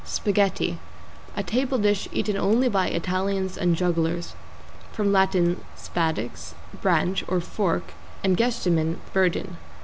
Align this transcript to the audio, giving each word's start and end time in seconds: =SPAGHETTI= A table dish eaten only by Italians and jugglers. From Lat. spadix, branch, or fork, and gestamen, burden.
=SPAGHETTI= 0.03 0.79
A 1.37 1.43
table 1.43 1.77
dish 1.77 2.07
eaten 2.11 2.35
only 2.35 2.67
by 2.67 2.87
Italians 2.87 3.55
and 3.55 3.75
jugglers. 3.75 4.33
From 4.91 5.11
Lat. 5.11 5.35
spadix, 5.77 6.55
branch, 6.81 7.23
or 7.27 7.39
fork, 7.39 7.93
and 8.23 8.35
gestamen, 8.35 8.99
burden. 9.13 9.57